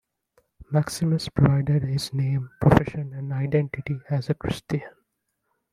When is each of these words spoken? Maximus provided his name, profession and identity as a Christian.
Maximus 0.71 1.29
provided 1.29 1.83
his 1.83 2.11
name, 2.11 2.49
profession 2.59 3.13
and 3.13 3.31
identity 3.31 3.99
as 4.09 4.31
a 4.31 4.33
Christian. 4.33 4.81